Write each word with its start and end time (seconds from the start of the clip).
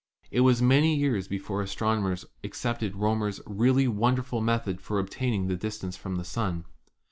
It 0.31 0.39
was 0.39 0.63
many 0.63 0.95
years 0.95 1.27
before 1.27 1.61
astronomers 1.61 2.25
accepted 2.43 2.95
Roemer's 2.95 3.39
really 3.45 3.87
wonderful 3.87 4.41
method 4.41 4.81
for 4.81 4.97
obtaining 4.97 5.45
the 5.45 5.55
dis 5.55 5.77
tance 5.77 5.95
from 5.95 6.15
the 6.15 6.25
Sun. 6.25 6.65